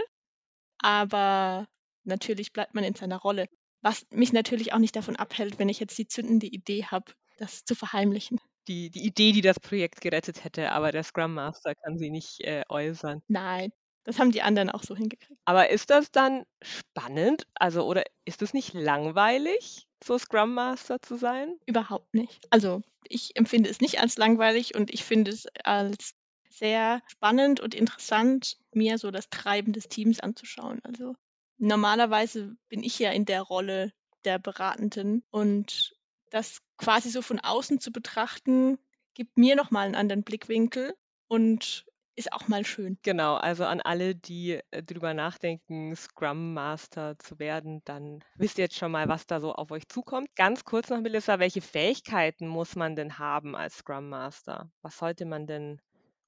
[0.80, 1.68] aber
[2.04, 3.48] natürlich bleibt man in seiner Rolle.
[3.82, 7.66] Was mich natürlich auch nicht davon abhält, wenn ich jetzt die zündende Idee habe, das
[7.66, 11.98] zu verheimlichen die, die Idee, die das Projekt gerettet hätte, aber der Scrum Master kann
[11.98, 13.22] sie nicht äh, äußern.
[13.28, 13.72] Nein,
[14.04, 15.40] das haben die anderen auch so hingekriegt.
[15.46, 17.48] Aber ist das dann spannend?
[17.56, 21.56] Also, oder ist es nicht langweilig, so Scrum Master zu sein?
[21.66, 22.48] Überhaupt nicht.
[22.50, 26.16] Also, ich empfinde es nicht als langweilig und ich finde es als
[26.50, 30.80] sehr spannend und interessant, mir so das Treiben des Teams anzuschauen.
[30.84, 31.16] Also,
[31.58, 33.92] normalerweise bin ich ja in der Rolle
[34.26, 35.96] der Beratenden und
[36.30, 38.78] das quasi so von außen zu betrachten,
[39.14, 40.96] gibt mir nochmal einen anderen Blickwinkel
[41.28, 42.97] und ist auch mal schön.
[43.04, 48.65] Genau, also an alle, die äh, drüber nachdenken, Scrum Master zu werden, dann wisst ihr
[48.65, 50.28] jetzt schon mal, was da so auf euch zukommt.
[50.36, 54.69] Ganz kurz noch, Melissa, welche Fähigkeiten muss man denn haben als Scrum Master?
[54.82, 55.82] Was sollte man denn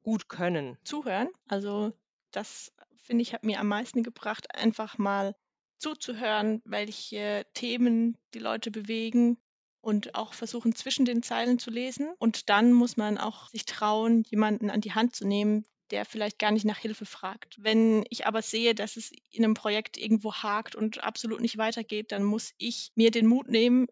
[0.04, 0.78] gut können?
[0.84, 1.30] Zuhören.
[1.48, 1.94] Also
[2.32, 5.36] das finde ich hat mir am meisten gebracht, einfach mal
[5.78, 9.38] zuzuhören, welche Themen die Leute bewegen,
[9.84, 12.14] und auch versuchen, zwischen den Zeilen zu lesen.
[12.18, 16.40] Und dann muss man auch sich trauen, jemanden an die Hand zu nehmen, der vielleicht
[16.40, 17.58] gar nicht nach Hilfe fragt.
[17.64, 22.12] Wenn ich aber sehe, dass es in einem Projekt irgendwo hakt und absolut nicht weitergeht,
[22.12, 23.88] dann muss ich mir den Mut nehmen,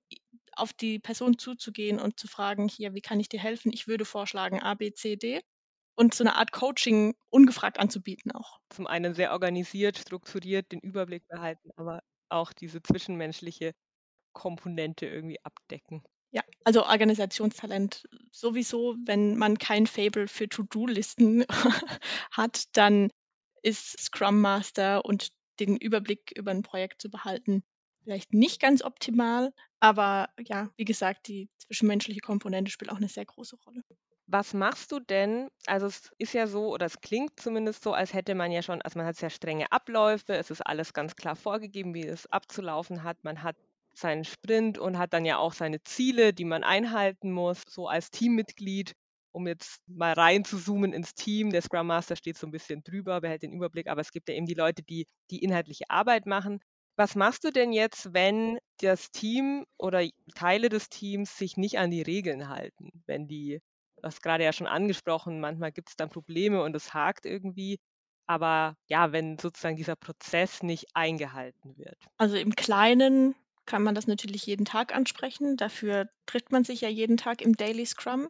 [0.53, 3.71] auf die Person zuzugehen und zu fragen, hier, wie kann ich dir helfen?
[3.73, 5.41] Ich würde vorschlagen A, B, C, D.
[5.95, 8.59] Und so eine Art Coaching ungefragt anzubieten auch.
[8.69, 13.73] Zum einen sehr organisiert, strukturiert, den Überblick behalten, aber auch diese zwischenmenschliche
[14.33, 16.03] Komponente irgendwie abdecken.
[16.31, 21.45] Ja, also Organisationstalent sowieso, wenn man kein Fable für To-Do-Listen
[22.31, 23.09] hat, dann
[23.61, 27.63] ist Scrum Master und den Überblick über ein Projekt zu behalten
[28.03, 33.25] vielleicht nicht ganz optimal, aber ja, wie gesagt, die zwischenmenschliche Komponente spielt auch eine sehr
[33.25, 33.83] große Rolle.
[34.27, 35.49] Was machst du denn?
[35.65, 38.81] Also es ist ja so, oder es klingt zumindest so, als hätte man ja schon,
[38.81, 43.03] also man hat sehr strenge Abläufe, es ist alles ganz klar vorgegeben, wie es abzulaufen
[43.03, 43.23] hat.
[43.23, 43.57] Man hat
[44.01, 48.11] seinen Sprint und hat dann ja auch seine Ziele, die man einhalten muss, so als
[48.11, 48.93] Teammitglied,
[49.31, 51.51] um jetzt mal rein zu zoomen ins Team.
[51.51, 54.35] Der Scrum Master steht so ein bisschen drüber, behält den Überblick, aber es gibt ja
[54.35, 56.59] eben die Leute, die die inhaltliche Arbeit machen.
[56.97, 61.89] Was machst du denn jetzt, wenn das Team oder Teile des Teams sich nicht an
[61.89, 62.91] die Regeln halten?
[63.05, 63.61] Wenn die,
[64.03, 67.79] hast gerade ja schon angesprochen, manchmal gibt es dann Probleme und es hakt irgendwie.
[68.27, 71.97] Aber ja, wenn sozusagen dieser Prozess nicht eingehalten wird.
[72.17, 75.57] Also im Kleinen kann man das natürlich jeden Tag ansprechen.
[75.57, 78.27] Dafür trifft man sich ja jeden Tag im Daily Scrum.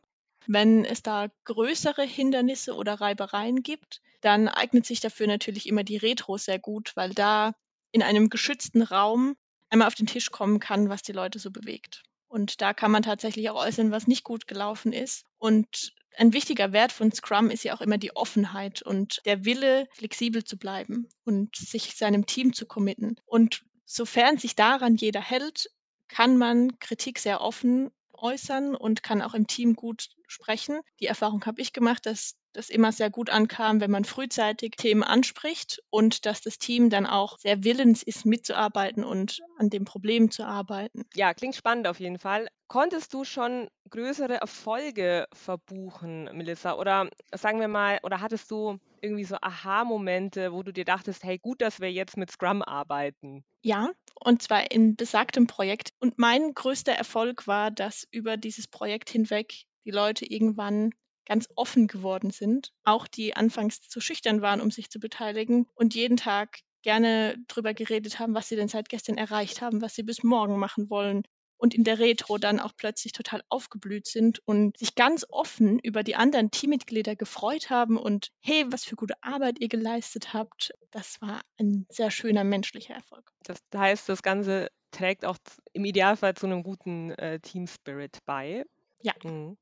[0.47, 5.97] Wenn es da größere Hindernisse oder Reibereien gibt, dann eignet sich dafür natürlich immer die
[5.97, 7.53] Retro sehr gut, weil da
[7.91, 9.35] in einem geschützten Raum
[9.69, 12.03] einmal auf den Tisch kommen kann, was die Leute so bewegt.
[12.27, 15.25] Und da kann man tatsächlich auch äußern, was nicht gut gelaufen ist.
[15.37, 19.87] Und ein wichtiger Wert von Scrum ist ja auch immer die Offenheit und der Wille,
[19.93, 23.17] flexibel zu bleiben und sich seinem Team zu committen.
[23.25, 23.63] Und
[23.93, 25.69] sofern sich daran jeder hält,
[26.07, 30.79] kann man Kritik sehr offen äußern und kann auch im Team gut sprechen.
[30.99, 35.03] Die Erfahrung habe ich gemacht, dass das immer sehr gut ankam, wenn man frühzeitig Themen
[35.03, 40.31] anspricht und dass das Team dann auch sehr willens ist, mitzuarbeiten und an dem Problem
[40.31, 41.05] zu arbeiten.
[41.15, 42.47] Ja, klingt spannend auf jeden Fall.
[42.67, 46.75] Konntest du schon größere Erfolge verbuchen, Melissa?
[46.75, 51.37] Oder sagen wir mal, oder hattest du irgendwie so Aha-Momente, wo du dir dachtest, hey,
[51.39, 53.43] gut, dass wir jetzt mit Scrum arbeiten?
[53.63, 55.93] Ja, und zwar in besagtem Projekt.
[55.99, 60.91] Und mein größter Erfolg war, dass über dieses Projekt hinweg die Leute irgendwann
[61.25, 65.93] ganz offen geworden sind, auch die anfangs zu schüchtern waren, um sich zu beteiligen und
[65.95, 70.03] jeden Tag gerne drüber geredet haben, was sie denn seit gestern erreicht haben, was sie
[70.03, 71.23] bis morgen machen wollen
[71.61, 76.01] und in der Retro dann auch plötzlich total aufgeblüht sind und sich ganz offen über
[76.01, 80.73] die anderen Teammitglieder gefreut haben und hey, was für gute Arbeit ihr geleistet habt.
[80.89, 83.31] Das war ein sehr schöner menschlicher Erfolg.
[83.43, 85.37] Das heißt, das Ganze trägt auch
[85.73, 88.65] im Idealfall zu einem guten äh, Team Spirit bei.
[89.03, 89.13] Ja.
[89.23, 89.55] Mhm.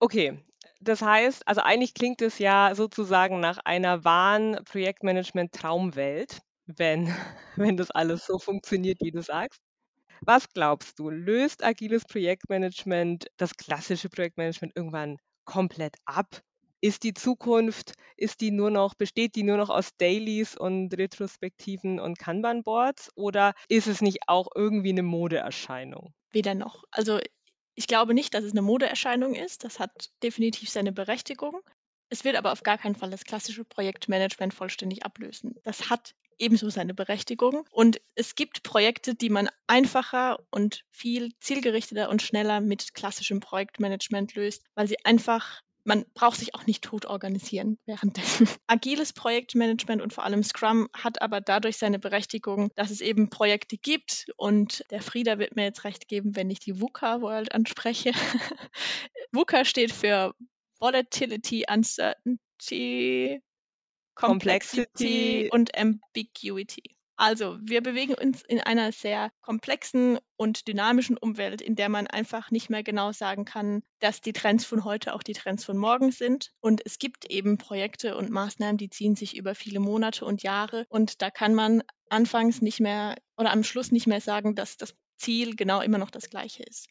[0.00, 0.38] Okay,
[0.82, 7.06] das heißt, also eigentlich klingt es ja sozusagen nach einer wahren Projektmanagement-Traumwelt, wenn,
[7.56, 9.62] wenn das alles so funktioniert, wie du sagst.
[10.24, 16.42] Was glaubst du, löst agiles Projektmanagement das klassische Projektmanagement irgendwann komplett ab?
[16.80, 22.00] Ist die Zukunft, ist die nur noch, besteht die nur noch aus Dailies und Retrospektiven
[22.00, 26.14] und Kanban-Boards oder ist es nicht auch irgendwie eine Modeerscheinung?
[26.30, 26.84] Weder noch.
[26.90, 27.20] Also
[27.74, 29.64] ich glaube nicht, dass es eine Modeerscheinung ist.
[29.64, 31.60] Das hat definitiv seine Berechtigung.
[32.08, 35.54] Es wird aber auf gar keinen Fall das klassische Projektmanagement vollständig ablösen.
[35.64, 37.64] Das hat ebenso seine Berechtigung.
[37.70, 44.34] Und es gibt Projekte, die man einfacher und viel zielgerichteter und schneller mit klassischem Projektmanagement
[44.34, 48.48] löst, weil sie einfach man braucht sich auch nicht tot organisieren währenddessen.
[48.66, 53.76] Agiles Projektmanagement und vor allem Scrum hat aber dadurch seine Berechtigung, dass es eben Projekte
[53.76, 58.12] gibt und der Frieda wird mir jetzt recht geben, wenn ich die VUCA World anspreche.
[59.32, 60.34] VUCA steht für
[60.78, 63.40] Volatility, Uncertainty,
[64.28, 66.96] Complexity und Ambiguity.
[67.16, 72.50] Also, wir bewegen uns in einer sehr komplexen und dynamischen Umwelt, in der man einfach
[72.50, 76.10] nicht mehr genau sagen kann, dass die Trends von heute auch die Trends von morgen
[76.10, 76.52] sind.
[76.60, 80.84] Und es gibt eben Projekte und Maßnahmen, die ziehen sich über viele Monate und Jahre.
[80.88, 84.94] Und da kann man anfangs nicht mehr oder am Schluss nicht mehr sagen, dass das
[85.16, 86.88] Ziel genau immer noch das gleiche ist.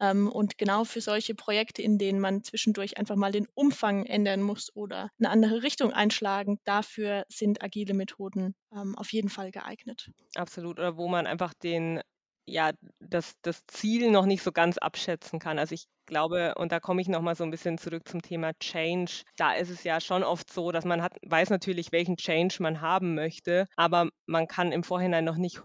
[0.00, 4.42] Ähm, und genau für solche Projekte, in denen man zwischendurch einfach mal den Umfang ändern
[4.42, 10.10] muss oder eine andere Richtung einschlagen, dafür sind agile Methoden ähm, auf jeden Fall geeignet.
[10.34, 10.78] Absolut.
[10.78, 12.00] Oder wo man einfach den
[12.46, 15.58] ja, das, das Ziel noch nicht so ganz abschätzen kann.
[15.58, 19.22] Also ich glaube, und da komme ich nochmal so ein bisschen zurück zum Thema Change.
[19.36, 22.80] Da ist es ja schon oft so, dass man hat, weiß natürlich, welchen Change man
[22.80, 25.62] haben möchte, aber man kann im Vorhinein noch nicht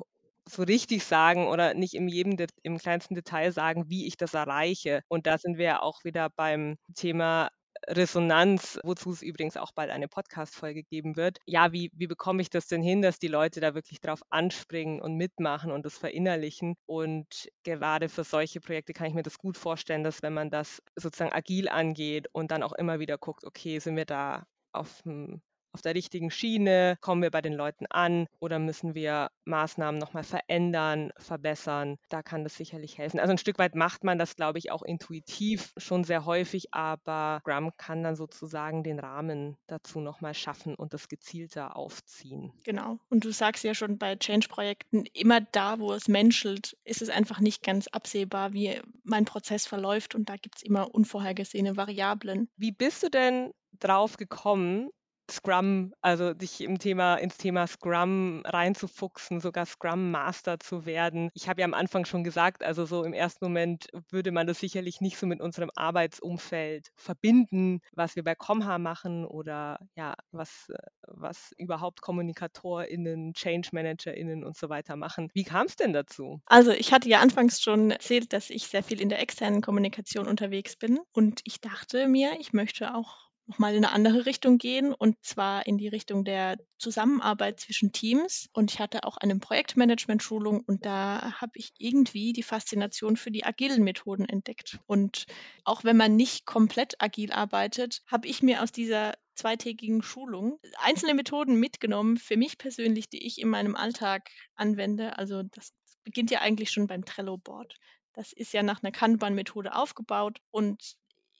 [0.48, 5.02] so richtig sagen oder nicht in jedem im kleinsten Detail sagen, wie ich das erreiche.
[5.08, 7.50] Und da sind wir ja auch wieder beim Thema
[7.88, 11.38] Resonanz, wozu es übrigens auch bald eine Podcast-Folge geben wird.
[11.46, 15.02] Ja, wie, wie bekomme ich das denn hin, dass die Leute da wirklich drauf anspringen
[15.02, 16.76] und mitmachen und das verinnerlichen?
[16.86, 20.82] Und gerade für solche Projekte kann ich mir das gut vorstellen, dass wenn man das
[20.96, 25.42] sozusagen agil angeht und dann auch immer wieder guckt, okay, sind wir da auf dem
[25.76, 26.98] auf der richtigen Schiene?
[27.02, 31.98] Kommen wir bei den Leuten an oder müssen wir Maßnahmen nochmal verändern, verbessern?
[32.08, 33.20] Da kann das sicherlich helfen.
[33.20, 37.42] Also ein Stück weit macht man das, glaube ich, auch intuitiv schon sehr häufig, aber
[37.42, 42.54] Scrum kann dann sozusagen den Rahmen dazu nochmal schaffen und das gezielter aufziehen.
[42.64, 42.98] Genau.
[43.10, 47.42] Und du sagst ja schon bei Change-Projekten, immer da, wo es menschelt, ist es einfach
[47.42, 52.48] nicht ganz absehbar, wie mein Prozess verläuft und da gibt es immer unvorhergesehene Variablen.
[52.56, 54.90] Wie bist du denn drauf gekommen,
[55.32, 61.30] Scrum, also dich im Thema, ins Thema Scrum reinzufuchsen, sogar Scrum Master zu werden.
[61.34, 64.60] Ich habe ja am Anfang schon gesagt, also so im ersten Moment würde man das
[64.60, 70.68] sicherlich nicht so mit unserem Arbeitsumfeld verbinden, was wir bei Comha machen oder ja, was,
[71.08, 75.30] was überhaupt KommunikatorInnen, Change ManagerInnen und so weiter machen.
[75.34, 76.42] Wie kam es denn dazu?
[76.46, 80.28] Also ich hatte ja anfangs schon erzählt, dass ich sehr viel in der externen Kommunikation
[80.28, 84.94] unterwegs bin und ich dachte mir, ich möchte auch nochmal in eine andere Richtung gehen
[84.94, 88.50] und zwar in die Richtung der Zusammenarbeit zwischen Teams.
[88.54, 93.46] Und ich hatte auch eine Projektmanagement-Schulung und da habe ich irgendwie die Faszination für die
[93.46, 94.80] agilen Methoden entdeckt.
[94.88, 95.26] Und
[95.64, 101.14] auch wenn man nicht komplett agil arbeitet, habe ich mir aus dieser zweitägigen Schulung einzelne
[101.14, 105.18] Methoden mitgenommen, für mich persönlich, die ich in meinem Alltag anwende.
[105.18, 107.76] Also das beginnt ja eigentlich schon beim Trello-Board.
[108.14, 110.96] Das ist ja nach einer Kanban-Methode aufgebaut und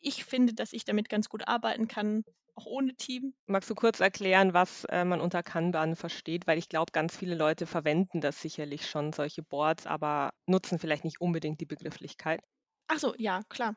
[0.06, 2.24] ich finde, dass ich damit ganz gut arbeiten kann,
[2.56, 3.34] auch ohne Team.
[3.48, 6.48] Magst du kurz erklären, was äh, man unter Kanban versteht?
[6.48, 11.04] Weil ich glaube, ganz viele Leute verwenden das sicherlich schon, solche Boards, aber nutzen vielleicht
[11.04, 12.42] nicht unbedingt die Begrifflichkeit.
[12.88, 13.76] Ach so, ja, klar.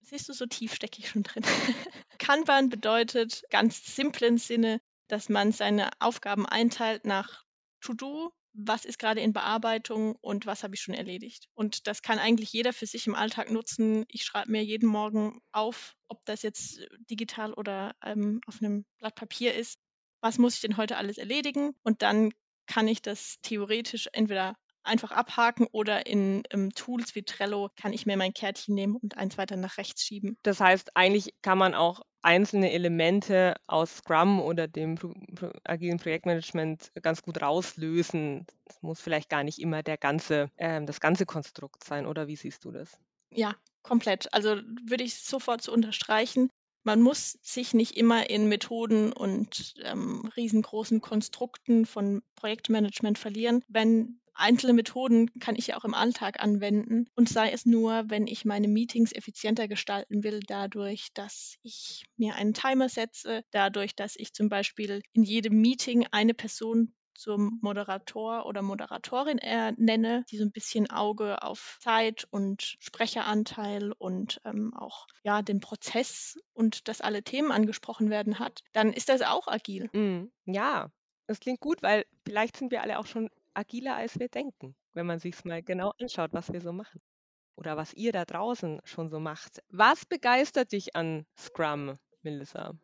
[0.00, 1.44] Siehst du, so tief stecke ich schon drin.
[2.18, 7.44] Kanban bedeutet ganz simplen Sinne, dass man seine Aufgaben einteilt nach
[7.80, 11.48] To-Do, was ist gerade in Bearbeitung und was habe ich schon erledigt.
[11.54, 14.04] Und das kann eigentlich jeder für sich im Alltag nutzen.
[14.08, 19.14] Ich schreibe mir jeden Morgen auf, ob das jetzt digital oder ähm, auf einem Blatt
[19.14, 19.78] Papier ist,
[20.20, 21.74] was muss ich denn heute alles erledigen?
[21.82, 22.32] Und dann
[22.66, 28.06] kann ich das theoretisch entweder einfach abhaken oder in ähm, Tools wie Trello kann ich
[28.06, 30.36] mir mein Kärtchen nehmen und eins weiter nach rechts schieben.
[30.42, 35.98] Das heißt, eigentlich kann man auch einzelne Elemente aus Scrum oder dem Pro Pro agilen
[35.98, 38.46] Projektmanagement ganz gut rauslösen.
[38.68, 42.36] Es muss vielleicht gar nicht immer der ganze, äh, das ganze Konstrukt sein, oder wie
[42.36, 42.98] siehst du das?
[43.30, 44.32] Ja, komplett.
[44.34, 46.50] Also würde ich sofort so unterstreichen.
[46.86, 53.64] Man muss sich nicht immer in Methoden und ähm, riesengroßen Konstrukten von Projektmanagement verlieren.
[53.66, 58.28] Wenn einzelne Methoden kann ich ja auch im Alltag anwenden und sei es nur, wenn
[58.28, 64.14] ich meine Meetings effizienter gestalten will, dadurch, dass ich mir einen Timer setze, dadurch, dass
[64.14, 69.38] ich zum Beispiel in jedem Meeting eine Person zum Moderator oder Moderatorin
[69.76, 75.60] nenne, die so ein bisschen Auge auf Zeit und Sprecheranteil und ähm, auch ja den
[75.60, 79.88] Prozess und dass alle Themen angesprochen werden hat, dann ist das auch agil.
[79.92, 80.90] Mm, ja,
[81.26, 85.06] das klingt gut, weil vielleicht sind wir alle auch schon agiler, als wir denken, wenn
[85.06, 87.00] man sich mal genau anschaut, was wir so machen.
[87.56, 89.62] Oder was ihr da draußen schon so macht.
[89.70, 92.74] Was begeistert dich an Scrum, Melissa?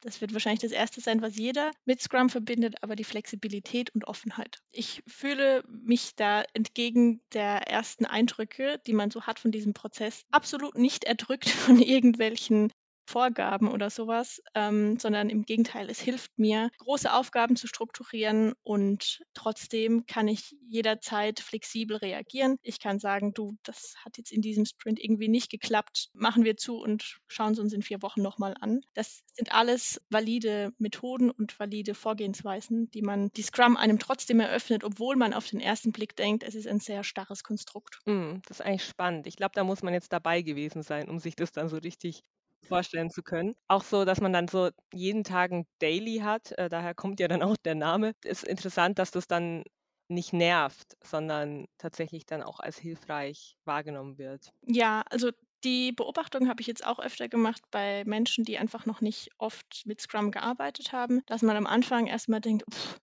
[0.00, 4.06] Das wird wahrscheinlich das Erste sein, was jeder mit Scrum verbindet, aber die Flexibilität und
[4.06, 4.58] Offenheit.
[4.72, 10.24] Ich fühle mich da entgegen der ersten Eindrücke, die man so hat von diesem Prozess,
[10.30, 12.72] absolut nicht erdrückt von irgendwelchen
[13.10, 19.22] Vorgaben oder sowas, ähm, sondern im Gegenteil, es hilft mir, große Aufgaben zu strukturieren und
[19.34, 22.56] trotzdem kann ich jederzeit flexibel reagieren.
[22.62, 26.56] Ich kann sagen, du, das hat jetzt in diesem Sprint irgendwie nicht geklappt, machen wir
[26.56, 28.80] zu und schauen es uns in vier Wochen nochmal an.
[28.94, 34.84] Das sind alles valide Methoden und valide Vorgehensweisen, die man, die Scrum einem trotzdem eröffnet,
[34.84, 37.98] obwohl man auf den ersten Blick denkt, es ist ein sehr starres Konstrukt.
[38.06, 39.26] Mm, das ist eigentlich spannend.
[39.26, 42.22] Ich glaube, da muss man jetzt dabei gewesen sein, um sich das dann so richtig
[42.62, 43.54] vorstellen zu können.
[43.68, 47.28] Auch so, dass man dann so jeden Tag ein Daily hat, äh, daher kommt ja
[47.28, 48.12] dann auch der Name.
[48.24, 49.64] Ist interessant, dass das dann
[50.08, 54.50] nicht nervt, sondern tatsächlich dann auch als hilfreich wahrgenommen wird.
[54.62, 55.30] Ja, also
[55.64, 59.82] die Beobachtung habe ich jetzt auch öfter gemacht bei Menschen, die einfach noch nicht oft
[59.86, 62.98] mit Scrum gearbeitet haben, dass man am Anfang erstmal denkt, pff,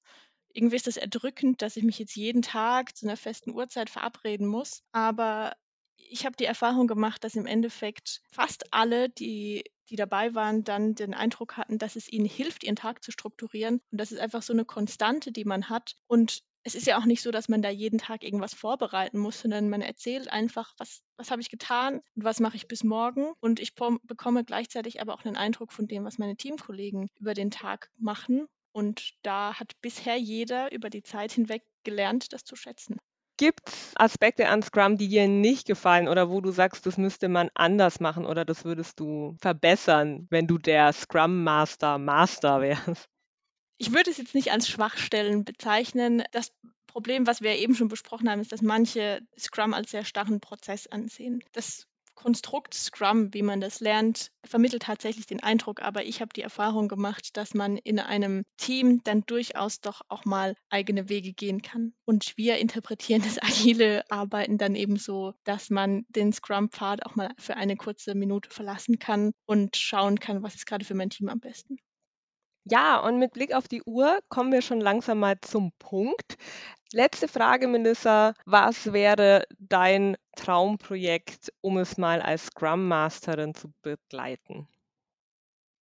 [0.53, 4.47] irgendwie ist das erdrückend, dass ich mich jetzt jeden Tag zu einer festen Uhrzeit verabreden
[4.47, 4.83] muss.
[4.91, 5.53] Aber
[5.97, 10.95] ich habe die Erfahrung gemacht, dass im Endeffekt fast alle, die, die dabei waren, dann
[10.95, 13.81] den Eindruck hatten, dass es ihnen hilft, ihren Tag zu strukturieren.
[13.91, 15.95] Und das ist einfach so eine Konstante, die man hat.
[16.07, 19.39] Und es ist ja auch nicht so, dass man da jeden Tag irgendwas vorbereiten muss,
[19.39, 23.33] sondern man erzählt einfach, was, was habe ich getan und was mache ich bis morgen.
[23.39, 27.51] Und ich bekomme gleichzeitig aber auch einen Eindruck von dem, was meine Teamkollegen über den
[27.51, 28.47] Tag machen.
[28.71, 32.97] Und da hat bisher jeder über die Zeit hinweg gelernt, das zu schätzen.
[33.37, 37.29] Gibt es Aspekte an Scrum, die dir nicht gefallen oder wo du sagst, das müsste
[37.29, 43.07] man anders machen oder das würdest du verbessern, wenn du der Scrum Master Master wärst?
[43.77, 46.23] Ich würde es jetzt nicht als Schwachstellen bezeichnen.
[46.31, 46.51] Das
[46.87, 50.87] Problem, was wir eben schon besprochen haben, ist, dass manche Scrum als sehr starren Prozess
[50.87, 51.43] ansehen.
[51.51, 51.85] Das
[52.17, 56.87] Konstrukt Scrum, wie man das lernt, vermittelt tatsächlich den Eindruck, aber ich habe die Erfahrung
[56.87, 61.93] gemacht, dass man in einem Team dann durchaus doch auch mal eigene Wege gehen kann.
[62.05, 67.35] Und wir interpretieren das agile Arbeiten dann eben so, dass man den Scrum-Pfad auch mal
[67.37, 71.29] für eine kurze Minute verlassen kann und schauen kann, was ist gerade für mein Team
[71.29, 71.77] am besten.
[72.69, 76.37] Ja, und mit Blick auf die Uhr kommen wir schon langsam mal zum Punkt.
[76.91, 78.33] Letzte Frage, Melissa.
[78.45, 84.67] Was wäre dein Traumprojekt, um es mal als Scrum Masterin zu begleiten?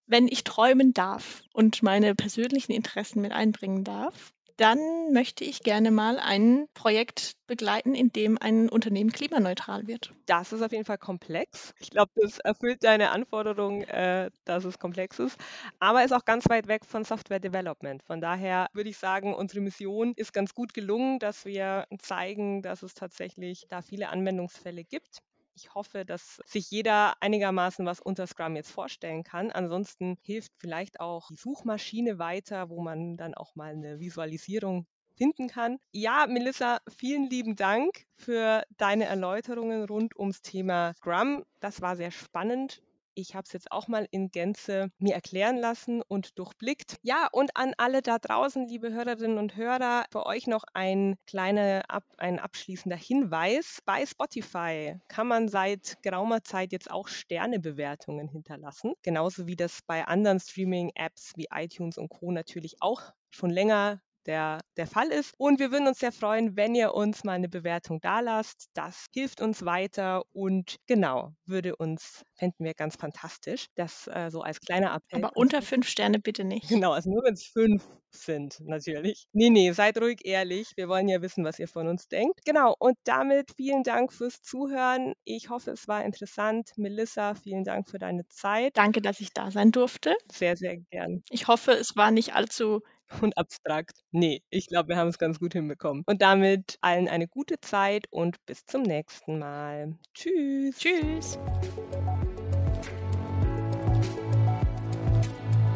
[0.07, 5.90] Wenn ich träumen darf und meine persönlichen Interessen mit einbringen darf, dann möchte ich gerne
[5.90, 10.12] mal ein Projekt begleiten, in dem ein Unternehmen klimaneutral wird.
[10.27, 11.75] Das ist auf jeden Fall komplex.
[11.79, 15.38] Ich glaube, das erfüllt deine Anforderung, äh, dass es komplex ist,
[15.79, 18.02] aber ist auch ganz weit weg von Software Development.
[18.02, 22.83] Von daher würde ich sagen, unsere Mission ist ganz gut gelungen, dass wir zeigen, dass
[22.83, 25.23] es tatsächlich da viele Anwendungsfälle gibt.
[25.59, 29.50] Ich hoffe, dass sich jeder einigermaßen was unter Scrum jetzt vorstellen kann.
[29.50, 34.87] Ansonsten hilft vielleicht auch die Suchmaschine weiter, wo man dann auch mal eine Visualisierung
[35.17, 35.79] finden kann.
[35.92, 41.42] Ja, Melissa, vielen lieben Dank für deine Erläuterungen rund ums Thema Scrum.
[41.61, 42.83] Das war sehr spannend
[43.19, 46.98] Ich habe es jetzt auch mal in Gänze mir erklären lassen und durchblickt.
[47.02, 51.83] Ja, und an alle da draußen, liebe Hörerinnen und Hörer, für euch noch ein kleiner,
[52.19, 53.81] ein abschließender Hinweis.
[53.87, 58.92] Bei Spotify kann man seit geraumer Zeit jetzt auch Sternebewertungen hinterlassen.
[59.02, 62.33] Genauso wie das bei anderen Streaming-Apps wie iTunes und Co.
[62.33, 65.35] natürlich auch schon länger der, der Fall ist.
[65.38, 68.66] Und wir würden uns sehr freuen, wenn ihr uns mal eine Bewertung da lasst.
[68.74, 73.66] Das hilft uns weiter und genau, würde uns, fänden wir ganz fantastisch.
[73.74, 75.24] Das äh, so als kleiner Appell.
[75.24, 76.68] Aber unter fünf Sterne bitte nicht.
[76.68, 79.27] Genau, also nur wenn es fünf sind, natürlich.
[79.33, 80.72] Nee, nee, seid ruhig ehrlich.
[80.77, 82.40] Wir wollen ja wissen, was ihr von uns denkt.
[82.44, 85.14] Genau, und damit vielen Dank fürs Zuhören.
[85.24, 86.70] Ich hoffe, es war interessant.
[86.77, 88.77] Melissa, vielen Dank für deine Zeit.
[88.77, 90.16] Danke, dass ich da sein durfte.
[90.31, 91.22] Sehr, sehr gern.
[91.31, 92.83] Ich hoffe, es war nicht allzu
[93.21, 93.98] und abstrakt.
[94.11, 96.02] Nee, ich glaube, wir haben es ganz gut hinbekommen.
[96.07, 99.94] Und damit allen eine gute Zeit und bis zum nächsten Mal.
[100.15, 100.79] Tschüss.
[100.79, 101.38] Tschüss.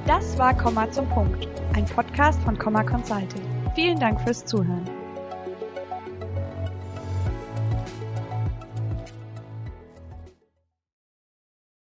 [0.06, 3.42] Das war Komma zum Punkt, ein Podcast von Komma Consulting.
[3.76, 4.99] Vielen Dank fürs Zuhören.